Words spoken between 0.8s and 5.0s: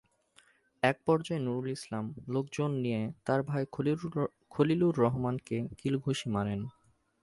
একপর্যায়ে নুরুল ইসলাম লোকজন নিয়ে তাঁর ভাই খলিলুর